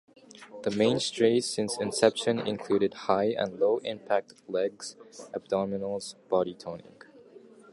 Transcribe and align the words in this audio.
The 0.63 0.71
mainstays 0.71 1.47
since 1.47 1.77
inception 1.79 2.39
included 2.39 2.91
high 3.05 3.35
and 3.37 3.59
low-impact, 3.59 4.33
legs, 4.49 4.95
abdominals, 5.31 6.15
body 6.27 6.55
toning. 6.55 6.97